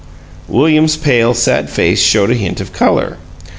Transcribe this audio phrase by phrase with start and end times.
[0.47, 3.17] William's pale, sad face showed a hint of color.